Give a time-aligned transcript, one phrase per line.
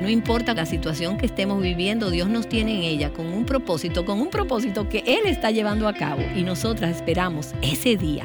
[0.00, 4.04] No importa la situación que estemos viviendo, Dios nos tiene en ella con un propósito,
[4.04, 8.24] con un propósito que Él está llevando a cabo y nosotras esperamos ese día.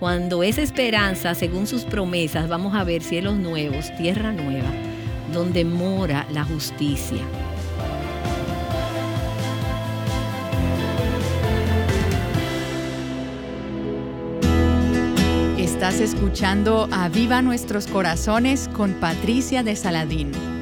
[0.00, 4.70] Cuando esa esperanza, según sus promesas, vamos a ver cielos nuevos, tierra nueva,
[5.32, 7.22] donde mora la justicia.
[15.56, 20.53] Estás escuchando a Viva Nuestros Corazones con Patricia de Saladín.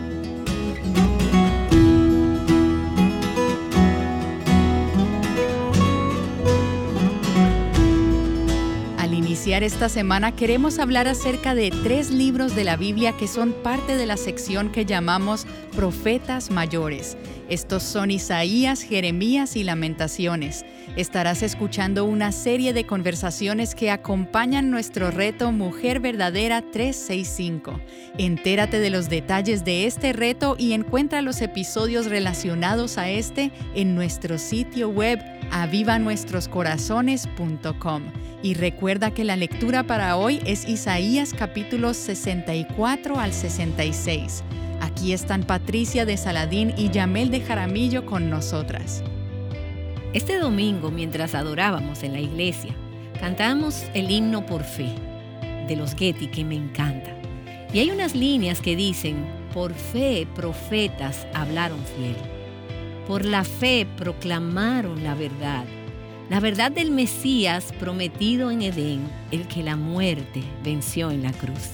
[9.60, 14.06] Esta semana queremos hablar acerca de tres libros de la Biblia que son parte de
[14.06, 17.18] la sección que llamamos Profetas Mayores.
[17.48, 20.64] Estos son Isaías, Jeremías y Lamentaciones.
[20.96, 27.80] Estarás escuchando una serie de conversaciones que acompañan nuestro reto Mujer Verdadera 365.
[28.18, 33.94] Entérate de los detalles de este reto y encuentra los episodios relacionados a este en
[33.94, 38.02] nuestro sitio web avivanuestroscorazones.com.
[38.42, 44.42] Y recuerda que la lectura para hoy es Isaías capítulos 64 al 66.
[44.82, 49.04] Aquí están Patricia de Saladín y Yamel de Jaramillo con nosotras.
[50.12, 52.74] Este domingo, mientras adorábamos en la iglesia,
[53.20, 54.92] cantamos el himno por fe
[55.68, 57.16] de los Getty que me encanta.
[57.72, 62.16] Y hay unas líneas que dicen, por fe profetas hablaron fiel.
[63.06, 65.64] Por la fe proclamaron la verdad.
[66.28, 71.70] La verdad del Mesías prometido en Edén, el que la muerte venció en la cruz.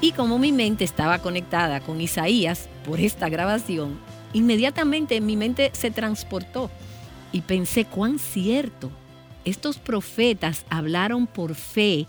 [0.00, 3.98] Y como mi mente estaba conectada con Isaías por esta grabación,
[4.32, 6.70] inmediatamente mi mente se transportó
[7.32, 8.90] y pensé cuán cierto.
[9.44, 12.06] Estos profetas hablaron por fe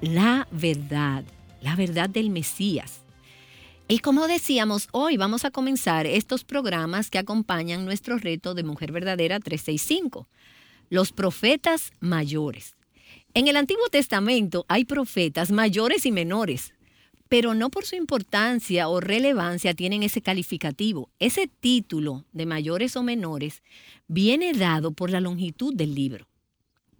[0.00, 1.24] la verdad,
[1.60, 3.00] la verdad del Mesías.
[3.88, 8.90] Y como decíamos, hoy vamos a comenzar estos programas que acompañan nuestro reto de Mujer
[8.90, 10.26] Verdadera 365,
[10.90, 12.76] los profetas mayores.
[13.32, 16.74] En el Antiguo Testamento hay profetas mayores y menores,
[17.28, 21.10] pero no por su importancia o relevancia tienen ese calificativo.
[21.18, 23.62] Ese título de mayores o menores
[24.06, 26.28] viene dado por la longitud del libro.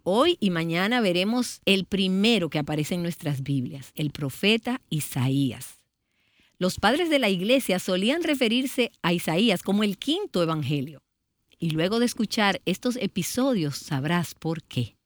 [0.03, 5.79] Hoy y mañana veremos el primero que aparece en nuestras Biblias, el profeta Isaías.
[6.59, 11.03] Los padres de la iglesia solían referirse a Isaías como el quinto evangelio.
[11.59, 14.96] Y luego de escuchar estos episodios sabrás por qué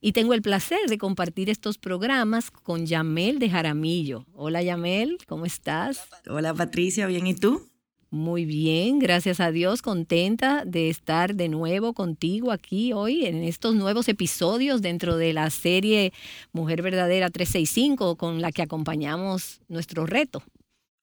[0.00, 4.26] y tengo el placer de compartir estos programas con Yamel de Jaramillo.
[4.32, 6.08] Hola Yamel, ¿cómo estás?
[6.28, 7.68] Hola Patricia, ¿bien y tú?
[8.10, 13.74] Muy bien, gracias a Dios, contenta de estar de nuevo contigo aquí hoy en estos
[13.74, 16.14] nuevos episodios dentro de la serie
[16.52, 20.42] Mujer Verdadera 365 con la que acompañamos nuestro reto.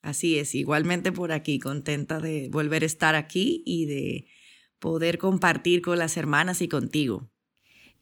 [0.02, 4.26] Así es, igualmente por aquí, contenta de volver a estar aquí y de
[4.80, 7.30] poder compartir con las hermanas y contigo.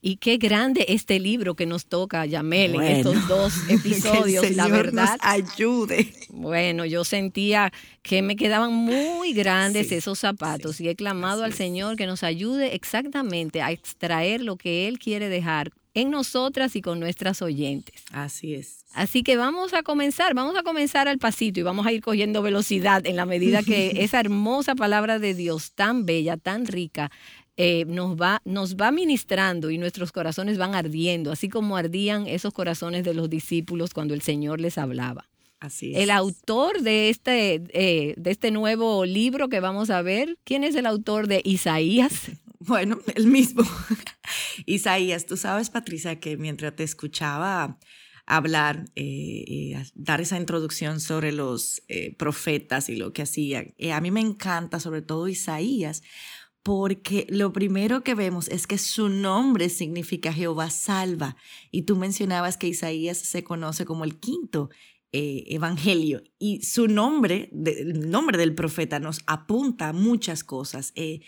[0.06, 5.18] Y qué grande este libro que nos toca, Yamel, en estos dos episodios, la verdad.
[5.22, 6.14] ayude.
[6.28, 11.96] Bueno, yo sentía que me quedaban muy grandes esos zapatos y he clamado al Señor
[11.96, 17.00] que nos ayude exactamente a extraer lo que Él quiere dejar en nosotras y con
[17.00, 18.04] nuestras oyentes.
[18.12, 18.84] Así es.
[18.94, 22.42] Así que vamos a comenzar, vamos a comenzar al pasito y vamos a ir cogiendo
[22.42, 27.12] velocidad en la medida que esa hermosa palabra de Dios, tan bella, tan rica,
[27.56, 32.52] eh, nos, va, nos va ministrando y nuestros corazones van ardiendo, así como ardían esos
[32.52, 35.30] corazones de los discípulos cuando el Señor les hablaba.
[35.60, 36.00] Así es.
[36.00, 40.76] El autor de este, eh, de este nuevo libro que vamos a ver, ¿quién es
[40.76, 42.14] el autor de Isaías?
[42.66, 43.62] Bueno, el mismo.
[44.66, 47.78] Isaías, tú sabes, Patricia, que mientras te escuchaba
[48.26, 51.84] hablar, eh, dar esa introducción sobre los
[52.18, 53.74] profetas y lo que hacían.
[53.92, 56.04] a mí me encanta sobre todo Isaías,
[56.64, 61.36] porque lo primero que vemos es que su nombre significa Jehová salva.
[61.72, 64.70] Y tú mencionabas que Isaías se conoce como el quinto
[65.16, 70.92] eh, evangelio y su nombre, el nombre del profeta nos apunta a muchas cosas.
[70.96, 71.20] Eh,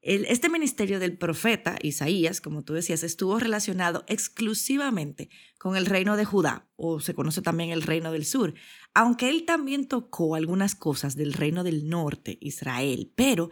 [0.00, 5.28] este ministerio del profeta Isaías, como tú decías, estuvo relacionado exclusivamente
[5.58, 8.54] con el reino de Judá, o se conoce también el reino del sur,
[8.94, 13.50] aunque él también tocó algunas cosas del reino del norte, Israel, pero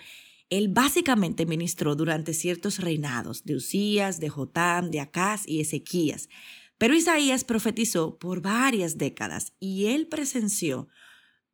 [0.59, 6.29] él básicamente ministró durante ciertos reinados de Usías, de Jotam, de Acaz y Ezequías.
[6.79, 10.89] Pero Isaías profetizó por varias décadas y él presenció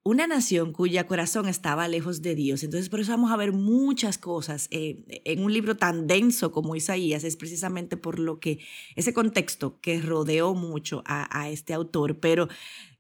[0.03, 2.63] una nación cuya corazón estaba lejos de Dios.
[2.63, 6.75] Entonces, por eso vamos a ver muchas cosas eh, en un libro tan denso como
[6.75, 8.61] Isaías, es precisamente por lo que
[8.97, 12.19] ese contexto que rodeó mucho a, este autor.
[12.19, 12.49] Pero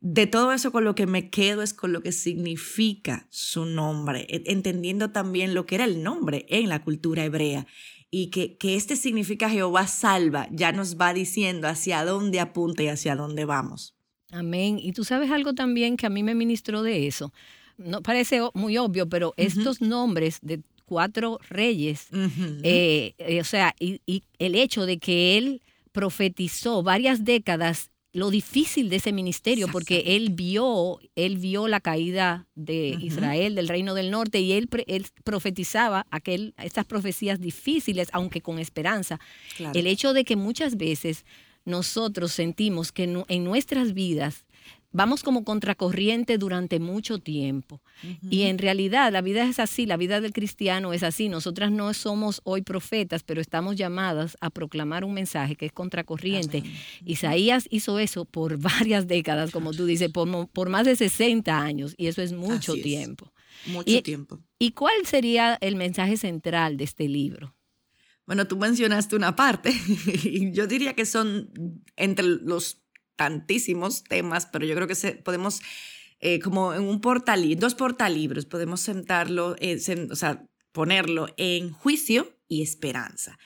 [0.00, 4.26] de todo eso con lo que me quedo es con lo que significa su nombre,
[4.28, 7.66] entendiendo también lo que era el nombre en la cultura hebrea
[8.10, 12.88] y que, que este significa Jehová salva, ya nos va diciendo hacia dónde apunta y
[12.88, 13.99] hacia dónde vamos.
[14.32, 14.78] Amén.
[14.80, 17.32] Y tú sabes algo también que a mí me ministró de eso.
[17.76, 22.08] No parece muy obvio, pero estos nombres de cuatro reyes,
[22.62, 24.00] eh, eh, o sea, y,
[24.38, 25.62] el hecho de que él
[25.92, 32.48] profetizó varias décadas lo difícil de ese ministerio, porque él vio, él vio la caída
[32.56, 38.40] de Israel, del reino del norte, y él, él profetizaba aquel, estas profecías difíciles, aunque
[38.40, 39.20] con esperanza.
[39.74, 41.24] El hecho de que muchas veces
[41.70, 44.44] nosotros sentimos que en nuestras vidas
[44.92, 47.80] vamos como contracorriente durante mucho tiempo.
[48.28, 51.28] Y en realidad la vida es así, la vida del cristiano es así.
[51.28, 56.62] Nosotras no somos hoy profetas, pero estamos llamadas a proclamar un mensaje que es contracorriente.
[57.04, 62.06] Isaías hizo eso por varias décadas, como tú dices, por, más de 60 años, y
[62.06, 63.32] eso es mucho tiempo.
[63.66, 64.38] Mucho tiempo.
[64.58, 67.54] ¿Y cuál sería el mensaje central de este libro?
[68.30, 69.72] Bueno, tú mencionaste una parte,
[70.22, 71.50] y yo diría que son
[71.96, 72.80] entre los
[73.16, 75.60] tantísimos temas, pero yo creo que se, podemos,
[76.20, 82.38] eh, como en un portal, dos portalibros, podemos sentarlo, eh, o sea, ponerlo en juicio
[82.46, 83.36] y esperanza.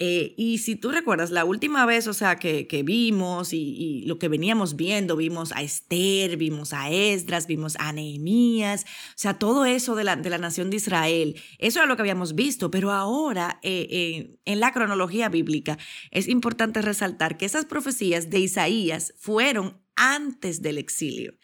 [0.00, 4.18] Eh, y si tú recuerdas, la última vez, o sea, que, que vimos y, lo
[4.18, 9.64] que veníamos viendo, vimos a Esther, vimos a Esdras, vimos a Nehemías, o sea, todo
[9.64, 12.92] eso de la, de la nación de Israel, eso era lo que habíamos visto, pero
[12.92, 15.78] ahora eh, en la cronología bíblica
[16.12, 21.34] es importante resaltar que esas profecías de Isaías fueron antes del exilio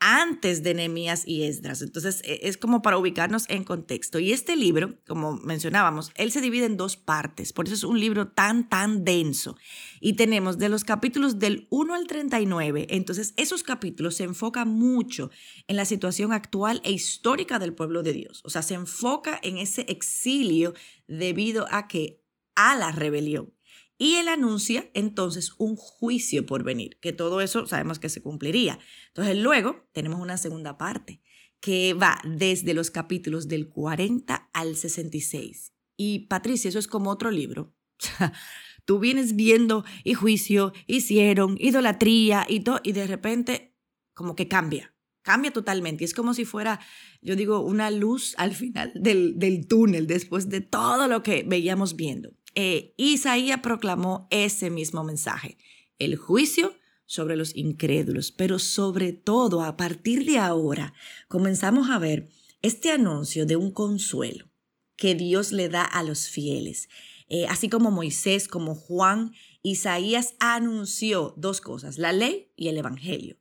[0.00, 1.82] antes de Nehemías y Esdras.
[1.82, 4.18] Entonces, e, es como para ubicarnos en contexto.
[4.18, 7.98] Y este libro, como mencionábamos, él se divide en dos partes, por eso es un
[7.98, 9.56] libro tan, tan denso.
[10.00, 15.30] Y tenemos de los capítulos del 1 al 39, entonces esos capítulos se enfocan mucho
[15.66, 18.42] en la situación actual e histórica del pueblo de Dios.
[18.44, 20.74] O sea, se enfoca en ese exilio
[21.08, 22.22] debido a que
[22.54, 23.55] a la rebelión.
[23.98, 28.78] Y él anuncia entonces un juicio por venir, que todo eso sabemos que se cumpliría.
[29.08, 31.22] Entonces luego tenemos una segunda parte
[31.60, 35.72] que va desde los capítulos del 40 al 66.
[35.96, 37.74] Y Patricia, eso es como otro libro.
[38.84, 43.74] Tú vienes viendo y juicio, hicieron, idolatría y todo, y de repente
[44.14, 46.04] como que cambia, cambia totalmente.
[46.04, 46.80] Es como si fuera,
[47.20, 51.96] yo digo, una luz al final del, del túnel después de todo lo que veíamos
[51.96, 52.32] viendo.
[52.58, 55.58] Eh, Isaías proclamó ese mismo mensaje,
[55.98, 60.94] el juicio sobre los incrédulos, pero sobre todo a partir de ahora
[61.28, 62.30] comenzamos a ver
[62.62, 64.48] este anuncio de un consuelo
[64.96, 66.88] que Dios le da a los fieles.
[67.28, 69.32] Eh, así como Moisés, como Juan,
[69.62, 73.36] Isaías anunció dos cosas, la ley y el Evangelio.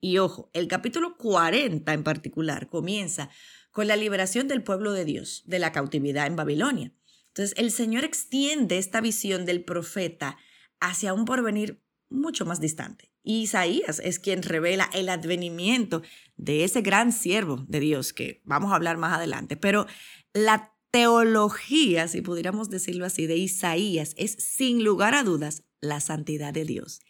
[0.00, 3.30] Y ojo, el capítulo 40 en particular comienza
[3.70, 6.92] con la liberación del pueblo de Dios de la cautividad en Babilonia.
[7.38, 10.36] Entonces, el Señor extiende esta visión del profeta
[10.80, 11.80] hacia un porvenir
[12.10, 13.12] mucho más distante.
[13.22, 16.02] Y Isaías es quien revela el advenimiento
[16.36, 19.56] de ese gran siervo de Dios que vamos a hablar más adelante.
[19.56, 19.86] Pero
[20.32, 26.52] la teología, si pudiéramos decirlo así, de Isaías es sin lugar a dudas la santidad
[26.52, 27.02] de Dios.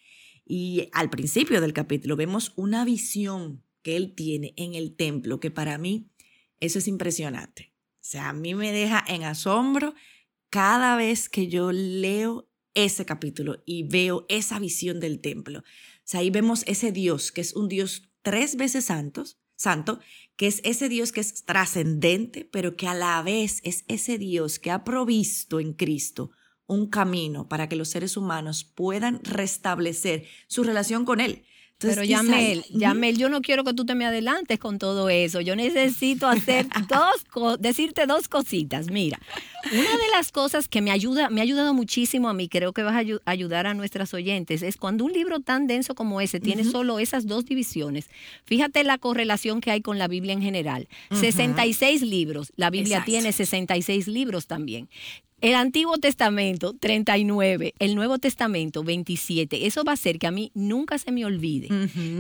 [0.45, 5.51] Y al principio del capítulo vemos una visión que él tiene en el templo que
[5.51, 6.11] para mí
[6.61, 7.73] eso es impresionante.
[7.95, 9.95] O sea, a mí me deja en asombro
[10.51, 15.65] cada vez que yo leo ese capítulo y veo esa visión del templo.
[16.13, 20.01] Ahí vemos ese Dios que es un Dios tres veces santos, santo,
[20.37, 24.59] que es ese Dios que es trascendente, pero que a la vez es ese Dios
[24.59, 26.31] que ha provisto en Cristo
[26.67, 31.45] un camino para que los seres humanos puedan restablecer su relación con Él.
[31.81, 35.41] Pero Yamel, Yamel, yo no quiero que tú te me adelantes con todo eso.
[35.41, 38.91] Yo necesito hacer dos, decirte dos cositas.
[38.91, 39.21] Mira,
[39.71, 42.83] una de las cosas que me ayuda, me ha ayudado muchísimo a mí, creo que
[42.83, 46.65] vas a ayudar a nuestras oyentes, es cuando un libro tan denso como ese tiene
[46.65, 48.09] solo esas dos divisiones.
[48.45, 50.89] Fíjate la correlación que hay con la Biblia en general.
[51.13, 54.89] 66 libros, la Biblia tiene 66 libros también.
[55.41, 57.75] El Antiguo Testamento, 39.
[57.79, 59.67] El Nuevo Testamento, 27.
[59.67, 61.69] Eso va a hacer que a mí nunca se me olvide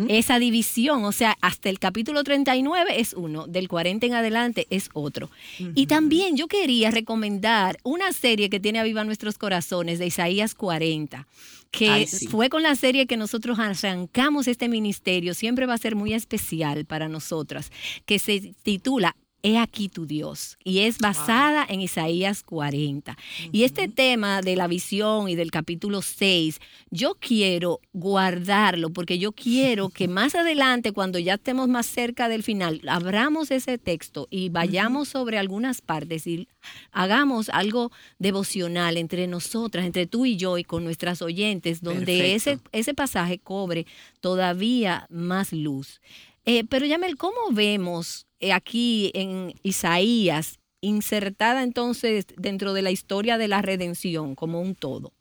[0.08, 1.04] esa división.
[1.04, 5.30] O sea, hasta el capítulo 39 es uno, del 40 en adelante es otro.
[5.74, 10.54] Y también yo quería recomendar una serie que tiene a viva nuestros corazones de Isaías
[10.54, 11.26] 40
[11.70, 16.14] que fue con la serie que nosotros arrancamos este ministerio, siempre va a ser muy
[16.14, 17.70] especial para nosotras,
[18.06, 20.58] que se titula He aquí tu Dios.
[20.64, 23.16] Y es basada en Isaías 40.
[23.52, 29.32] Y este tema de la visión y del capítulo 6, yo quiero guardarlo porque yo
[29.32, 34.48] quiero que más adelante, cuando ya estemos más cerca del final, abramos ese texto y
[34.48, 36.48] vayamos sobre algunas partes y
[36.90, 42.58] hagamos algo devocional entre nosotras, entre tú y yo y con nuestras oyentes, donde ese,
[42.72, 43.86] ese pasaje cobre
[44.20, 46.00] todavía más luz.
[46.44, 53.48] Eh, pero Yamel, ¿cómo vemos aquí en Isaías, insertada entonces dentro de la historia de
[53.48, 55.12] la redención como un todo.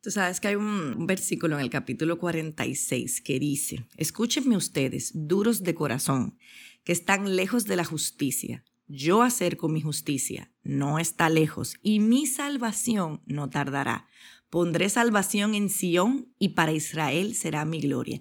[0.00, 5.62] Tú sabes que hay un versículo en el capítulo 46 que dice, escúchenme ustedes, duros
[5.64, 6.38] de corazón,
[6.84, 8.64] que están lejos de la justicia.
[8.86, 14.06] Yo acerco mi justicia, no está lejos, y mi salvación no tardará.
[14.50, 18.20] Pondré salvación en Sión y para Israel será mi gloria.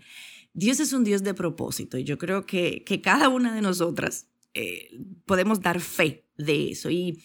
[0.57, 4.25] Dios es un Dios de propósito y yo creo que, que cada una de nosotras
[4.55, 4.89] eh,
[5.27, 6.89] podemos dar fe de eso.
[6.89, 7.21] Y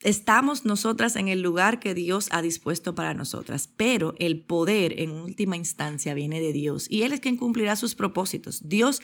[0.00, 5.10] estamos nosotras en el lugar que Dios ha dispuesto para nosotras, pero el poder en
[5.10, 8.68] última instancia viene de Dios y Él es quien cumplirá sus propósitos.
[8.68, 9.02] Dios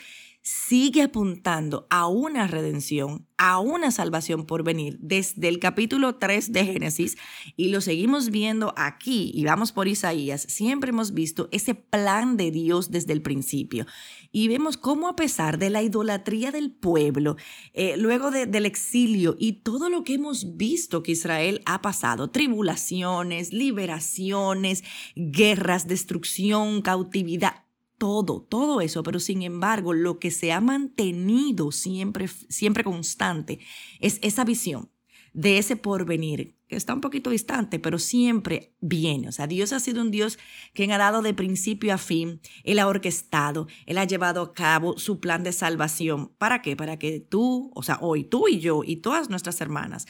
[0.49, 6.65] sigue apuntando a una redención, a una salvación por venir desde el capítulo 3 de
[6.65, 7.19] Génesis
[7.55, 12.51] y lo seguimos viendo aquí y vamos por Isaías, siempre hemos visto ese plan de
[12.51, 13.85] Dios desde el principio
[14.33, 17.37] y vemos cómo a pesar de la idolatría del pueblo,
[17.75, 23.53] eh, luego del exilio y todo lo que hemos visto que Israel ha pasado, tribulaciones,
[23.53, 24.83] liberaciones,
[25.15, 27.68] guerras, destrucción, cautividad,
[27.99, 33.59] todo, todo eso, pero sin embargo, lo que se ha mantenido siempre, siempre constante
[34.01, 34.91] es esa visión
[35.33, 39.29] de ese porvenir, que está un poquito distante, pero siempre viene.
[39.29, 40.39] O sea, Dios ha sido un Dios
[40.75, 44.99] que ha dado de principio a fin, Él ha orquestado, Él ha llevado a cabo
[44.99, 46.33] su plan de salvación.
[46.39, 46.77] ¿Para qué?
[46.77, 50.07] Para que tú, o sea, hoy tú y yo y todas nuestras hermanas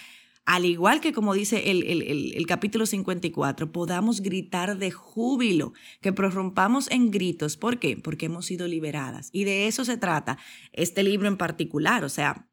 [0.48, 6.90] al igual que como dice el, el, capítulo 54, podamos gritar de júbilo, que prorrumpamos
[6.90, 7.58] en gritos.
[7.58, 7.98] ¿Por qué?
[7.98, 9.28] Porque hemos sido liberadas.
[9.32, 10.38] Y de eso se trata
[10.72, 12.48] este libro en particular, o sea,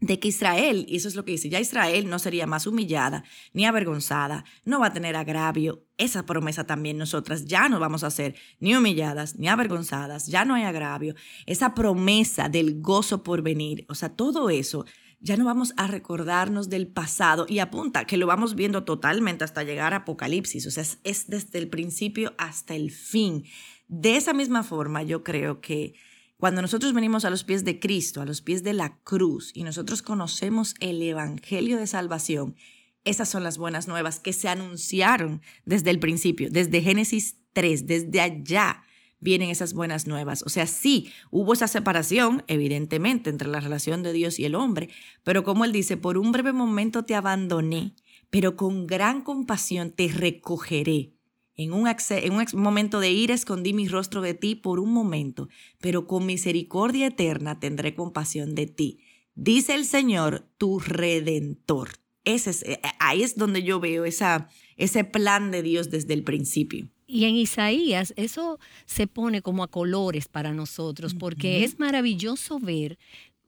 [0.00, 3.22] de que Israel, y eso es lo que dice, ya Israel no sería más humillada
[3.52, 5.84] ni avergonzada, no va a tener agravio.
[5.98, 10.54] Esa promesa también nosotras ya no vamos a ser ni humilladas ni avergonzadas, ya no
[10.54, 11.14] hay agravio.
[11.44, 14.86] Esa promesa del gozo por venir, o sea, todo eso
[15.20, 17.46] ya no vamos a recordarnos del pasado.
[17.48, 21.58] Y apunta que lo vamos viendo totalmente hasta llegar a Apocalipsis, o sea, es, desde
[21.58, 23.44] el principio hasta el fin.
[23.88, 25.94] De esa misma forma, yo creo que
[26.36, 29.62] cuando nosotros venimos a los pies de Cristo, a los pies de la cruz, y
[29.62, 32.56] nosotros conocemos el Evangelio de Salvación,
[33.04, 38.20] esas son las buenas nuevas que se anunciaron desde el principio, desde Génesis 3, desde
[38.20, 38.82] allá
[39.20, 40.42] vienen esas buenas nuevas.
[40.44, 44.88] O sea, sí, hubo esa separación, evidentemente, entre la relación de Dios y el hombre,
[45.24, 47.94] pero como él dice, por un breve momento te abandoné,
[48.30, 51.12] pero con gran compasión te recogeré.
[51.58, 55.48] En un, en un momento de ira escondí mi rostro de ti por un momento,
[55.80, 59.00] pero con misericordia eterna tendré compasión de ti.
[59.34, 61.90] Dice el Señor, tu redentor.
[62.24, 66.24] Ese es, eh, ahí es donde yo veo esa, ese plan de Dios desde el
[66.24, 66.88] principio.
[67.06, 72.98] Y en Isaías eso se pone como a colores para nosotros, porque es maravilloso ver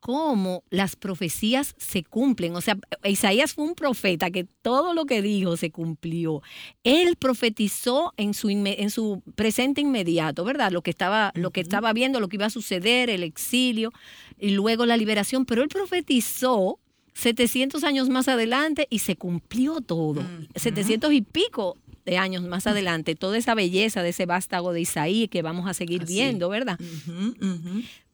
[0.00, 2.54] cómo las profecías se cumplen.
[2.54, 6.42] O sea, Isaías fue un profeta que todo lo que dijo se cumplió.
[6.84, 10.70] Él profetizó en su, en su presente inmediato, ¿verdad?
[10.70, 13.92] Lo que, estaba, lo que estaba viendo, lo que iba a suceder, el exilio
[14.38, 16.78] y luego la liberación, pero él profetizó
[17.14, 20.22] 700 años más adelante y se cumplió todo.
[20.54, 21.76] 700 y pico
[22.08, 25.74] de años más adelante, toda esa belleza de ese vástago de Isaí que vamos a
[25.74, 26.78] seguir viendo, ¿verdad?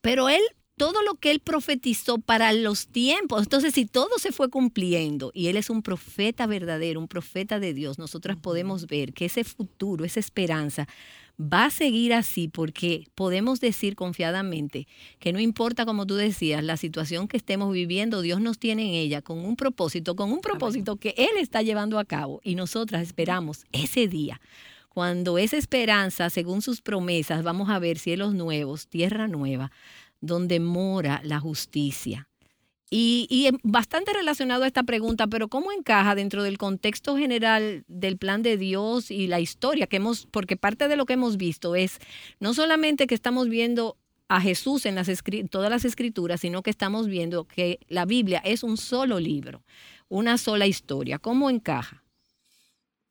[0.00, 0.42] Pero él
[0.76, 3.44] todo lo que él profetizó para los tiempos.
[3.44, 7.74] Entonces, si todo se fue cumpliendo y él es un profeta verdadero, un profeta de
[7.74, 10.88] Dios, nosotras podemos ver que ese futuro, esa esperanza,
[11.40, 14.86] va a seguir así porque podemos decir confiadamente
[15.18, 18.94] que no importa, como tú decías, la situación que estemos viviendo, Dios nos tiene en
[18.94, 23.02] ella con un propósito, con un propósito que Él está llevando a cabo y nosotras
[23.02, 24.40] esperamos ese día.
[24.88, 29.72] Cuando esa esperanza, según sus promesas, vamos a ver cielos nuevos, tierra nueva,
[30.20, 32.28] donde mora la justicia.
[32.90, 38.42] Y, bastante relacionado a esta pregunta, pero ¿cómo encaja dentro del contexto general del plan
[38.42, 41.98] de Dios y la historia que hemos, porque parte de lo que hemos visto es
[42.38, 43.96] no solamente que estamos viendo
[44.28, 45.10] a Jesús en las
[45.50, 49.62] todas las escrituras, sino que estamos viendo que la Biblia es un solo libro,
[50.08, 51.18] una sola historia.
[51.18, 52.03] ¿Cómo encaja?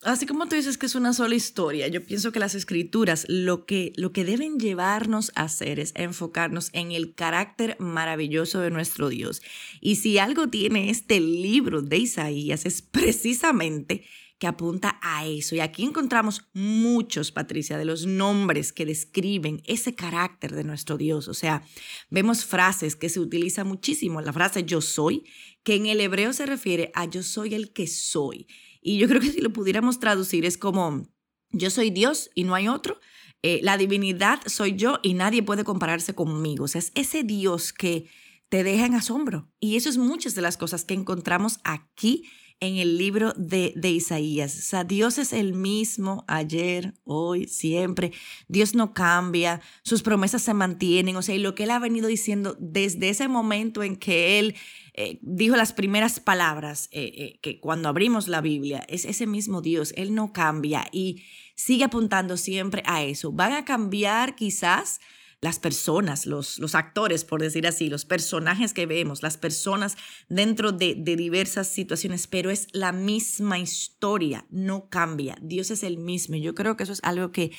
[0.05, 3.65] Así como tú dices que es una sola historia, yo pienso que las escrituras lo
[3.65, 9.09] que, lo que deben llevarnos a hacer es enfocarnos en el carácter maravilloso de nuestro
[9.09, 9.41] Dios.
[9.79, 14.05] Y si algo tiene este libro de Isaías es precisamente
[14.43, 15.55] que apunta a eso.
[15.55, 21.29] Y aquí encontramos muchos, Patricia, de los nombres que describen ese carácter de nuestro Dios.
[21.29, 21.63] O sea,
[22.09, 24.19] vemos frases que se utilizan muchísimo.
[24.19, 25.23] La frase yo soy,
[25.63, 28.47] que en el hebreo se refiere a yo soy el que soy.
[28.83, 31.07] Y yo creo que si lo pudiéramos traducir es como,
[31.51, 32.99] yo soy Dios y no hay otro.
[33.41, 36.65] Eh, la divinidad soy yo y nadie puede compararse conmigo.
[36.65, 38.09] O sea, es ese Dios que
[38.49, 39.49] te deja en asombro.
[39.59, 42.25] Y eso es muchas de las cosas que encontramos aquí
[42.63, 44.57] en el libro de, de, Isaías.
[44.57, 48.13] O sea, Dios es el mismo ayer, hoy, siempre.
[48.47, 51.15] Dios no cambia, sus promesas se mantienen.
[51.17, 54.55] O sea, y lo que Él ha venido diciendo desde ese momento en que Él
[54.93, 59.61] eh, dijo las primeras palabras eh, eh, que cuando abrimos la Biblia, es ese mismo
[59.61, 61.23] Dios, Él no cambia y
[61.55, 63.31] sigue apuntando siempre a eso.
[63.31, 65.01] Van a cambiar quizás
[65.43, 69.97] las personas, los, actores, por decir así, los personajes que vemos, las personas
[70.29, 75.37] dentro de, de diversas situaciones, pero es la misma historia, no cambia.
[75.41, 76.37] Dios es el mismo.
[76.37, 77.51] Yo creo que eso es algo que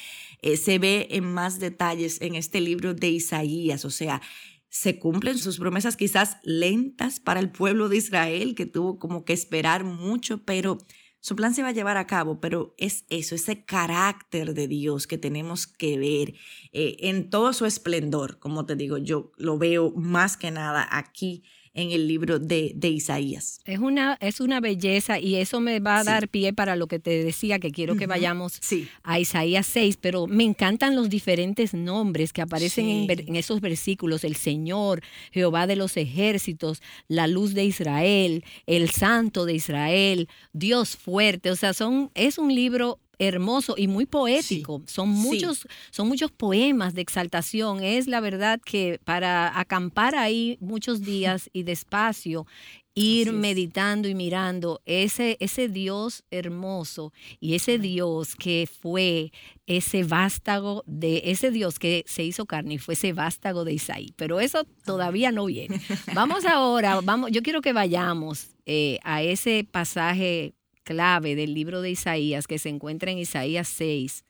[0.56, 4.22] se ve en más detalles en este libro de Isaías, o sea,
[4.70, 9.34] se cumplen sus promesas quizás lentas para el pueblo de Israel, que tuvo como que
[9.34, 10.78] esperar mucho, pero
[11.24, 15.06] su plan se va a llevar a cabo, pero es eso, ese carácter de Dios
[15.06, 16.34] que tenemos que ver
[16.72, 21.42] eh, en todo su esplendor, como te digo, yo lo veo más que nada aquí
[21.74, 23.60] en el libro de, de, Isaías.
[23.64, 27.00] Es una, es una belleza y eso me va a dar pie para lo que
[27.00, 28.60] te decía, que quiero que vayamos
[29.02, 34.22] a Isaías 6, pero me encantan los diferentes nombres que aparecen en, en, esos versículos,
[34.22, 40.96] el Señor, Jehová de los ejércitos, la luz de Israel, el Santo de Israel, Dios
[40.96, 44.82] fuerte, o sea, son, es un libro hermoso y muy poético.
[44.86, 47.82] son, muchos, son muchos poemas de exaltación.
[47.82, 52.46] Es la verdad que para acampar ahí muchos días y despacio,
[52.94, 59.32] ir meditando y mirando ese, ese Dios hermoso y ese Dios que fue
[59.66, 64.12] ese vástago de ese Dios que se hizo carne y fue ese vástago de Isaí.
[64.16, 65.80] Pero eso todavía no viene.
[66.14, 71.90] Vamos ahora, vamos, yo quiero que vayamos eh, a ese pasaje clave del libro de
[71.90, 74.24] Isaías que se encuentra en Isaías 6,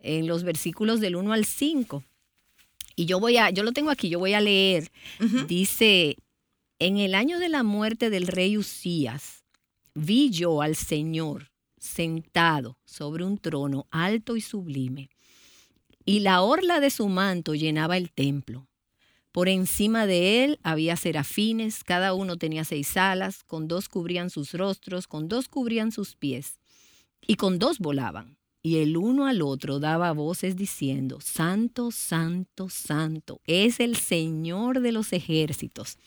[0.00, 2.04] en los versículos del 1 al 5.
[2.96, 4.90] Y yo voy a, yo lo tengo aquí, yo voy a leer.
[5.48, 6.16] Dice,
[6.78, 9.44] en el año de la muerte del rey Usías,
[9.94, 15.10] vi yo al Señor sentado sobre un trono alto y sublime,
[16.04, 18.68] y la orla de su manto llenaba el templo.
[19.34, 24.52] Por encima de él había serafines, cada uno tenía seis alas, con dos cubrían sus
[24.52, 26.60] rostros, con dos cubrían sus pies,
[27.20, 28.38] y con dos volaban.
[28.62, 34.92] Y el uno al otro daba voces diciendo, Santo, Santo, Santo, es el Señor de
[34.92, 35.98] los ejércitos.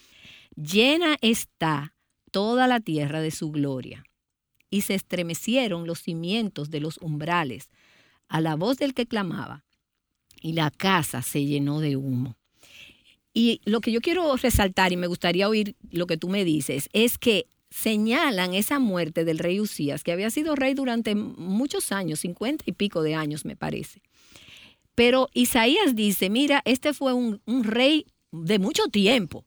[0.56, 1.94] Llena está
[2.32, 4.06] toda la tierra de su gloria.
[4.70, 7.70] Y se estremecieron los cimientos de los umbrales
[8.30, 9.66] a la voz del que clamaba,
[10.42, 12.38] y la casa se llenó de humo.
[13.38, 16.90] Y lo que yo quiero resaltar, y me gustaría oír lo que tú me dices,
[16.92, 22.22] es que señalan esa muerte del rey Usías, que había sido rey durante muchos años,
[22.22, 24.02] cincuenta y pico de años me parece.
[24.96, 29.46] Pero Isaías dice, mira, este fue un, rey de mucho tiempo.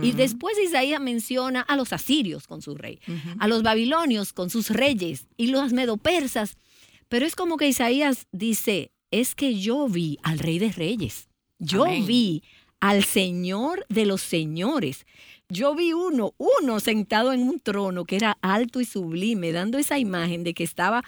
[0.00, 2.98] Y después Isaías menciona a los asirios con su rey,
[3.38, 6.56] a los babilonios con sus reyes y los medopersas.
[7.10, 11.28] Pero es como que Isaías dice, es que yo vi al rey de reyes.
[11.58, 12.42] Yo vi
[12.80, 15.06] al Señor de los señores.
[15.48, 19.98] Yo vi uno, uno sentado en un trono que era alto y sublime, dando esa
[19.98, 21.02] imagen de que estaba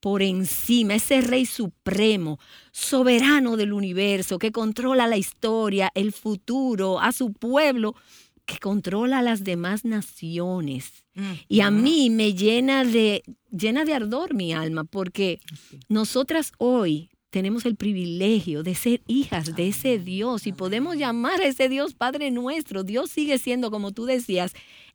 [0.00, 2.40] por encima, ese rey supremo,
[2.72, 7.94] soberano del universo, que controla la historia, el futuro, a su pueblo,
[8.44, 11.04] que controla a las demás naciones.
[11.48, 15.38] Y a mí me llena de, llena de ardor mi alma, porque
[15.88, 21.46] nosotras hoy tenemos el privilegio de ser hijas de ese Dios y podemos llamar a
[21.46, 22.84] ese Dios Padre nuestro.
[22.84, 24.52] Dios sigue siendo, como tú decías,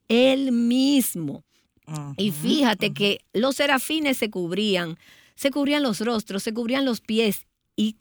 [0.08, 1.43] Él mismo.
[2.15, 5.00] Y fíjate que los serafines se cubrían,
[5.36, 7.95] se cubrían los rostros, se cubrían los pies y,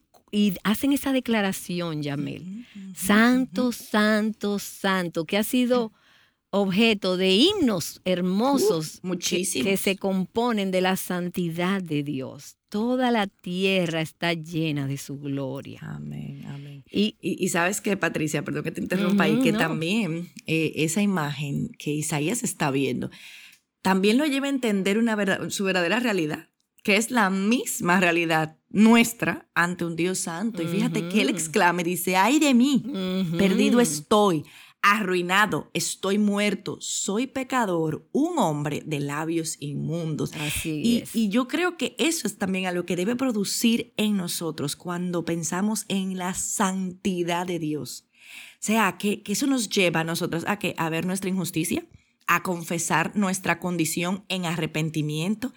[0.64, 2.66] hacen esa declaración, Yamel.
[2.94, 5.92] Santo, santo, santo, que ha sido
[6.51, 12.57] objeto de himnos hermosos que, se componen de la santidad de Dios.
[12.77, 15.81] Toda la tierra está llena de su gloria.
[15.81, 16.85] Amén, amén.
[16.91, 21.91] Y, sabes que, Patricia, perdón que te interrumpa, y que también eh, esa imagen que
[21.91, 23.11] Isaías está viendo,
[23.81, 25.17] también lo lleva a entender una
[25.49, 26.51] su verdadera realidad,
[26.83, 30.62] que es la misma realidad nuestra ante un Dios santo.
[30.62, 32.83] Y fíjate que él exclama y dice, ay de mí,
[33.39, 34.45] perdido estoy,
[34.92, 40.33] arruinado, estoy muerto, soy pecador, un hombre de labios inmundos.
[40.35, 41.16] Así y, es.
[41.16, 45.87] y yo creo que eso es también algo que debe producir en nosotros cuando pensamos
[45.88, 48.07] en la santidad de Dios.
[48.55, 51.85] O sea, que, que eso nos lleva a nosotros a, que, a ver nuestra injusticia,
[52.27, 55.53] a confesar nuestra condición en arrepentimiento.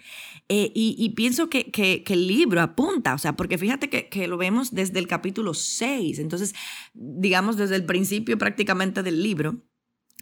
[0.48, 4.36] Eh, y, pienso que, que, el libro apunta, o sea, porque fíjate que, que, lo
[4.36, 6.54] vemos desde el capítulo 6, entonces,
[6.94, 9.62] digamos, desde el principio prácticamente del libro.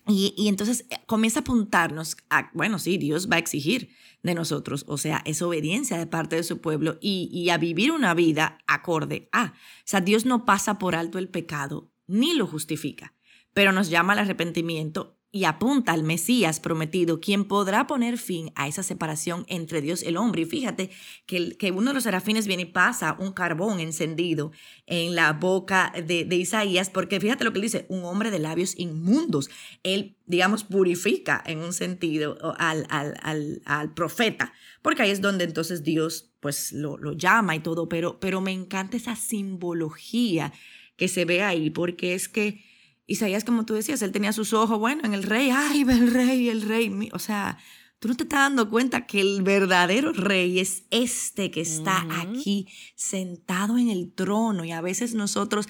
[0.07, 3.91] Y, y entonces eh, comienza a apuntarnos a, bueno, sí, Dios va a exigir
[4.23, 7.93] de nosotros, o sea, es obediencia de parte de su pueblo y, y a vivir
[7.93, 9.53] una vida acorde a.
[9.55, 13.15] O sea, Dios no pasa por alto el pecado ni lo justifica,
[13.53, 18.67] pero nos llama al arrepentimiento y apunta al Mesías prometido, quien podrá poner fin a
[18.67, 20.43] esa separación entre Dios y el hombre.
[20.43, 20.91] Y fíjate
[21.27, 24.53] que, que uno de los serafines viene y pasa un carbón encendido
[24.87, 29.51] en la boca de, Isaías, porque fíjate lo que dice, un hombre de labios inmundos.
[29.83, 35.83] Él, digamos, purifica en un sentido al, al, al, profeta, porque ahí es donde entonces
[35.83, 40.55] Dios pues lo, lo llama y todo, pero, pero me encanta esa simbología
[40.97, 42.63] que se ve ahí, porque es que
[43.09, 46.51] Isaías, como tú decías, él tenía sus ojos, bueno, en el rey, ay, el rey,
[46.51, 47.09] el rey.
[47.13, 47.57] O sea,
[47.99, 52.69] tú no te estás dando cuenta que el verdadero rey es este que está aquí
[52.97, 55.69] sentado en el trono y a veces nosotros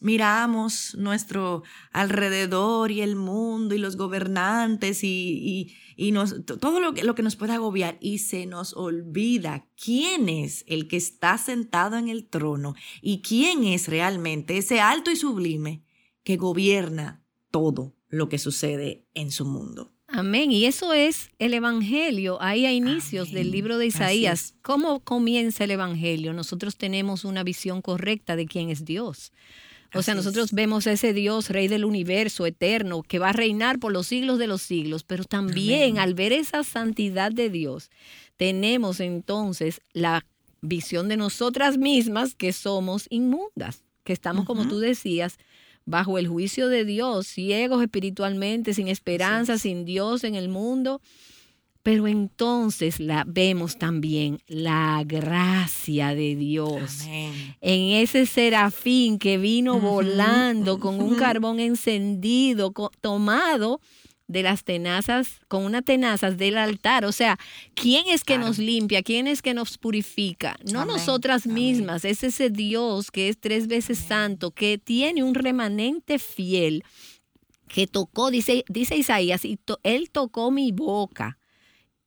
[0.00, 7.04] miramos nuestro alrededor y el mundo y los gobernantes y, y, nos, todo lo que,
[7.04, 11.98] lo que nos puede agobiar y se nos olvida quién es el que está sentado
[11.98, 15.82] en el trono y quién es realmente ese alto y sublime
[16.30, 19.90] que gobierna todo lo que sucede en su mundo.
[20.06, 20.52] Amén.
[20.52, 24.54] Y eso es el Evangelio, ahí a inicios del libro de Isaías.
[24.62, 26.32] ¿Cómo comienza el Evangelio?
[26.32, 29.32] Nosotros tenemos una visión correcta de quién es Dios.
[29.92, 33.80] O sea, nosotros vemos a ese Dios, Rey del universo, eterno, que va a reinar
[33.80, 37.90] por los siglos de los siglos, pero también al ver esa santidad de Dios,
[38.36, 40.24] tenemos entonces la
[40.60, 45.38] visión de nosotras mismas que somos inmundas, que estamos, como tú decías,
[45.90, 51.00] bajo el juicio de Dios, ciegos espiritualmente, sin esperanza, sin Dios en el mundo.
[51.82, 60.78] Pero entonces la vemos también la gracia de Dios en ese serafín que vino volando
[60.78, 63.80] con un carbón encendido, tomado
[64.30, 67.04] de las tenazas, con unas tenazas del altar.
[67.04, 67.36] O sea,
[67.74, 69.02] ¿quién es que nos limpia?
[69.02, 70.56] ¿Quién es que nos purifica?
[70.72, 76.20] No nosotras mismas, es ese Dios que es tres veces santo, que tiene un remanente
[76.20, 76.84] fiel,
[77.66, 81.38] que tocó, dice, dice Isaías, y él tocó mi boca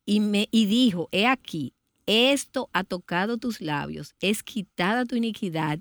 [0.06, 1.74] y, me, y dijo, he aquí,
[2.06, 5.78] esto ha tocado tus labios, es quitada tu iniquidad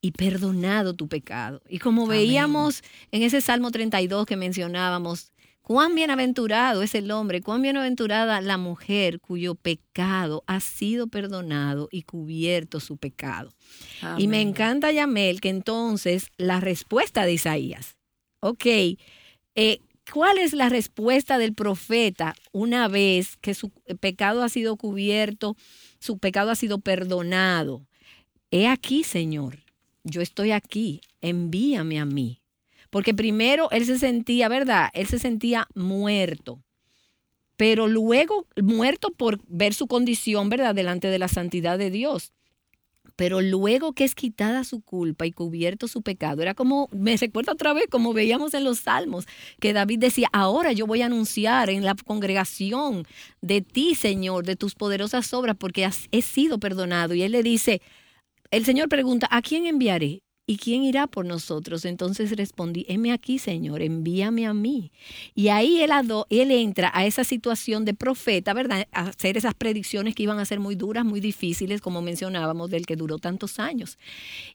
[0.00, 1.62] y perdonado tu pecado.
[1.68, 5.32] Y como veíamos en ese Salmo 32 que mencionábamos,
[5.64, 12.02] Cuán bienaventurado es el hombre, cuán bienaventurada la mujer cuyo pecado ha sido perdonado y
[12.02, 13.50] cubierto su pecado.
[14.18, 17.96] Y me encanta, Yamel, que entonces la respuesta de Isaías,
[18.40, 19.78] ok, eh,
[20.12, 25.56] ¿cuál es la respuesta del profeta una vez que su pecado ha sido cubierto,
[25.98, 27.86] su pecado ha sido perdonado?
[28.50, 29.60] He aquí, Señor,
[30.02, 32.43] yo estoy aquí, envíame a mí.
[32.94, 34.88] Porque primero él se sentía, ¿verdad?
[34.92, 36.62] Él se sentía muerto.
[37.56, 40.76] Pero luego muerto por ver su condición, ¿verdad?
[40.76, 42.32] Delante de la santidad de Dios.
[43.16, 47.54] Pero luego que es quitada su culpa y cubierto su pecado, era como, me recuerda
[47.54, 49.26] otra vez, como veíamos en los salmos,
[49.58, 53.08] que David decía, ahora yo voy a anunciar en la congregación
[53.40, 57.14] de ti, Señor, de tus poderosas obras, porque he sido perdonado.
[57.14, 57.82] Y él le dice,
[58.52, 60.23] el Señor pregunta, ¿a quién enviaré?
[60.46, 61.86] ¿Y quién irá por nosotros?
[61.86, 64.92] Entonces respondí, heme aquí, Señor, envíame a mí.
[65.34, 65.90] Y ahí él,
[66.28, 68.86] él entra a esa situación de profeta, ¿verdad?
[68.92, 72.94] Hacer esas predicciones que iban a ser muy duras, muy difíciles, como mencionábamos, del que
[72.94, 73.98] duró tantos años.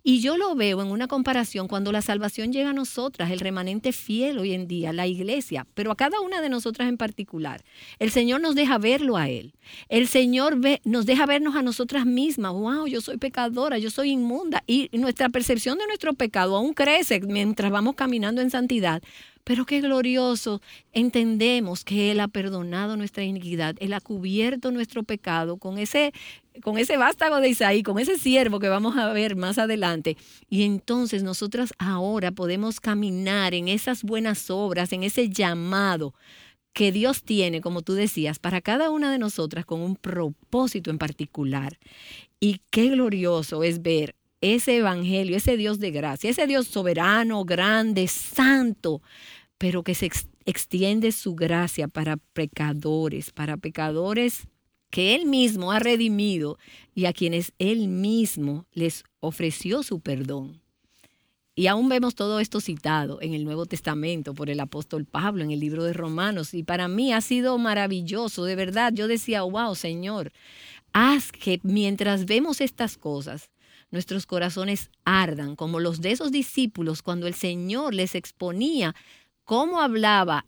[0.04, 3.92] Y yo lo veo en una comparación cuando la salvación llega a nosotras, el remanente
[3.92, 7.64] fiel hoy en día, la iglesia, pero a cada una de nosotras en particular.
[7.98, 9.54] El Señor nos deja verlo a Él.
[9.88, 12.54] El Señor nos deja vernos a nosotras mismas.
[12.54, 14.64] Wow, yo soy pecadora, yo soy inmunda.
[14.68, 19.02] Y nuestra percepción nuestro pecado aún crece mientras vamos caminando en santidad.
[19.44, 20.62] Pero qué glorioso.
[20.94, 26.14] Entendemos que Él ha perdonado nuestra iniquidad, Él ha cubierto nuestro pecado con ese,
[26.62, 30.18] con ese vástago de Isaí, con ese siervo que vamos a ver más adelante.
[30.50, 36.14] Y entonces nosotras ahora podemos caminar en esas buenas obras, en ese llamado
[36.74, 40.98] que Dios tiene, como tú decías, para cada una de nosotras con un propósito en
[40.98, 41.80] particular.
[42.40, 48.08] Y qué glorioso es ver ese evangelio, ese Dios de gracia, ese Dios soberano, grande,
[48.08, 49.02] santo,
[49.58, 50.10] pero que se
[50.46, 54.48] extiende su gracia para pecadores, para pecadores
[54.90, 56.58] que Él mismo ha redimido
[56.96, 60.62] y a quienes Él mismo les ofreció su perdón.
[61.60, 65.52] Y aún vemos todo esto citado en el Nuevo Testamento por el apóstol Pablo en
[65.52, 66.54] el libro de Romanos.
[66.54, 68.94] Y para mí ha sido maravilloso, de verdad.
[68.94, 70.32] Yo decía, wow, Señor,
[70.94, 73.50] haz que mientras vemos estas cosas,
[73.92, 78.96] nuestros corazones ardan, como los de esos discípulos cuando el Señor les exponía
[79.44, 80.46] cómo hablaba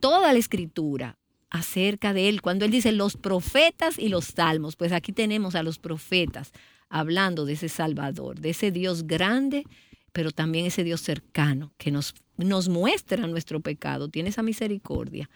[0.00, 1.18] toda la escritura
[1.50, 5.62] acerca de Él, cuando Él dice los profetas y los salmos, pues aquí tenemos a
[5.62, 6.52] los profetas
[6.88, 9.64] hablando de ese Salvador, de ese Dios grande,
[10.12, 15.28] pero también ese Dios cercano que nos, nos muestra nuestro pecado, tiene esa misericordia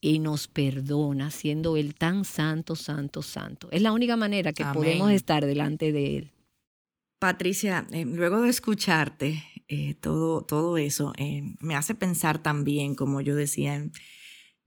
[0.00, 3.68] y nos perdona, siendo Él tan santo, santo, santo.
[3.70, 6.33] Es la única manera que podemos estar delante de Él.
[7.24, 13.22] Patricia, eh, luego de escucharte eh, todo, todo eso, eh, me hace pensar también, como
[13.22, 13.82] yo decía,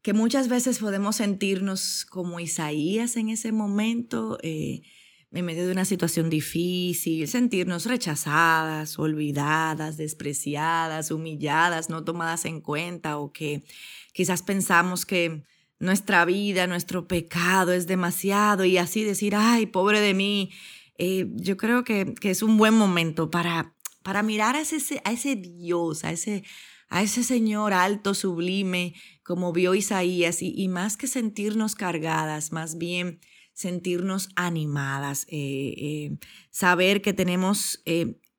[0.02, 4.82] que muchas veces podemos sentirnos como Isaías en ese momento, en
[5.46, 13.32] medio de una situación difícil, sentirnos rechazadas, olvidadas, despreciadas, humilladas, no tomadas en cuenta o
[13.32, 13.66] que
[14.14, 15.44] quizás pensamos que
[15.78, 20.50] nuestra vida, nuestro pecado es demasiado y así decir, ay, pobre de mí,
[20.98, 25.36] eh, yo creo que, es un buen momento para, para mirar a ese, a ese
[25.36, 26.44] Dios, a ese,
[26.90, 33.20] a ese Señor alto, sublime, como vio Isaías, y, más que sentirnos cargadas, más bien
[33.54, 36.18] sentirnos animadas, eh, eh,
[36.52, 37.82] saber que tenemos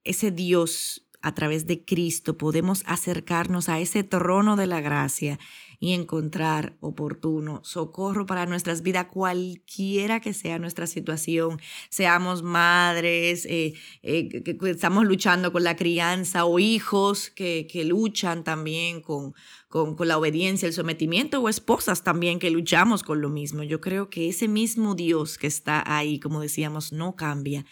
[0.04, 5.38] ese Dios a través de Cristo, podemos acercarnos a ese trono de la gracia
[5.80, 13.74] y encontrar oportuno socorro para nuestras vidas, cualquiera que sea nuestra situación, seamos madres eh,
[14.02, 19.34] eh, que, estamos luchando con la crianza o hijos que, que luchan también con,
[19.68, 23.62] con, con, la obediencia, el sometimiento o esposas también que luchamos con lo mismo.
[23.62, 27.64] Yo creo que ese mismo Dios que está ahí, como decíamos, no cambia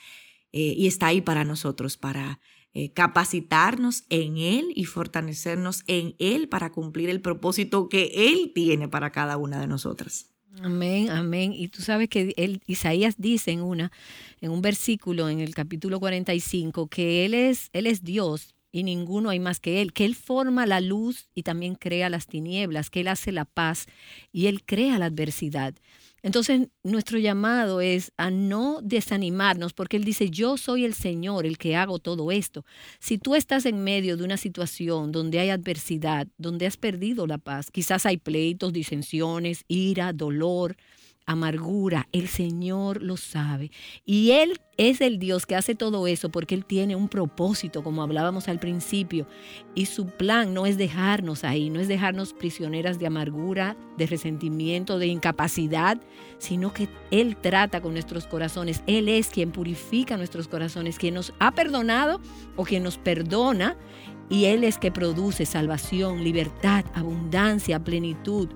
[0.53, 2.40] eh, y está ahí para nosotros, para
[2.78, 8.86] eh, capacitarnos en Él y fortalecernos en Él para cumplir el propósito que Él tiene
[8.86, 10.26] para cada una de nosotras.
[10.60, 11.54] Amén, amén.
[11.54, 13.92] Y tú sabes que él, Isaías dice en, una,
[14.42, 19.30] en un versículo en el capítulo 45 que él es, él es Dios y ninguno
[19.30, 23.00] hay más que Él, que Él forma la luz y también crea las tinieblas, que
[23.00, 23.86] Él hace la paz
[24.32, 25.74] y Él crea la adversidad.
[26.22, 31.59] Entonces, nuestro llamado es a no desanimarnos, porque Él dice, yo soy el Señor, el
[31.59, 32.64] que hago todo esto.
[32.98, 37.38] Si tú estás en medio de una situación donde hay adversidad, donde has perdido la
[37.38, 40.76] paz, quizás hay pleitos, disensiones, ira, dolor,
[41.26, 43.70] amargura, el Señor lo sabe.
[44.04, 48.02] Y Él es el Dios que hace todo eso porque Él tiene un propósito, como
[48.02, 49.26] hablábamos al principio.
[49.74, 54.98] Y su plan no es dejarnos ahí, no es dejarnos prisioneras de amargura, de resentimiento,
[54.98, 56.00] de incapacidad,
[56.38, 58.82] sino que Él trata con nuestros corazones.
[58.86, 62.20] Él es quien purifica nuestros corazones, quien nos ha perdonado
[62.54, 63.76] o quien nos perdona.
[64.28, 68.48] Y Él es que produce salvación, libertad, abundancia, plenitud.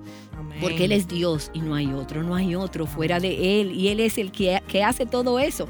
[0.60, 3.72] Porque Él es Dios y no hay otro, no hay otro fuera de Él.
[3.72, 5.68] Y Él es el que, que hace todo eso.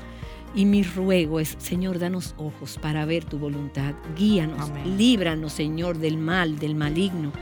[0.55, 3.95] Y mi ruego es, Señor, danos ojos para ver tu voluntad.
[4.17, 7.33] Guíanos, líbranos, Señor, del mal, del maligno.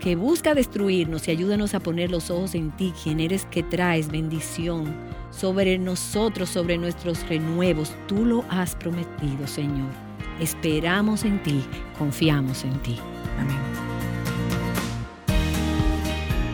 [0.00, 4.08] que busca destruirnos y ayúdanos a poner los ojos en ti, quien eres que traes
[4.08, 4.94] bendición
[5.30, 7.94] sobre nosotros, sobre nuestros renuevos.
[8.06, 10.07] Tú lo has prometido, Señor.
[10.40, 11.64] Esperamos en ti,
[11.98, 12.96] confiamos en ti.
[13.38, 13.56] Amén.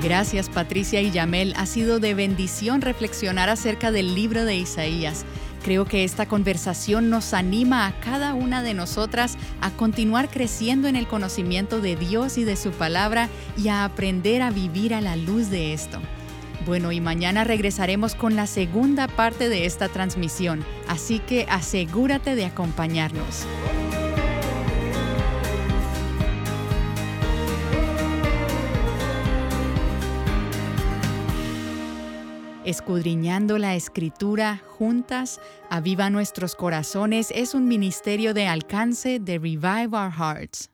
[0.03, 1.55] Gracias Patricia y Yamel.
[1.57, 5.25] Ha sido de bendición reflexionar acerca del libro de Isaías.
[5.65, 10.97] Creo que esta conversación nos anima a cada una de nosotras a continuar creciendo en
[10.97, 15.17] el conocimiento de Dios y de su palabra y a aprender a vivir a la
[15.17, 16.01] luz de esto.
[16.67, 22.47] Bueno, y mañana regresaremos con la segunda parte de esta transmisión, así que asegúrate de
[22.47, 23.47] acompañarnos.
[32.65, 35.39] Escudriñando la escritura juntas,
[35.69, 40.74] aviva nuestros corazones es un ministerio de alcance de Revive Our Hearts.